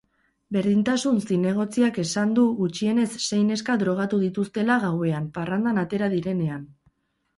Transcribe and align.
Berdintasun 0.55 1.19
zinegotziak 1.25 1.99
esan 2.03 2.33
du 2.39 2.45
gutxienez 2.61 3.07
sei 3.27 3.41
neska 3.51 3.77
drogatu 3.83 4.21
dituztela 4.25 4.79
gauean 4.89 5.29
parrandan 5.37 5.83
atera 5.83 6.11
direnean. 6.19 6.65